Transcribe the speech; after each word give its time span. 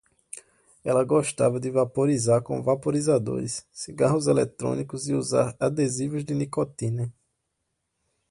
Ela 0.83 1.03
gostava 1.03 1.59
de 1.59 1.69
vaporizar 1.69 2.41
com 2.41 2.63
vaporizadores, 2.63 3.67
cigarros 3.71 4.25
eletrônicos 4.25 5.07
e 5.07 5.13
usar 5.13 5.55
adesivos 5.59 6.25
de 6.25 6.33
nicotina 6.33 7.13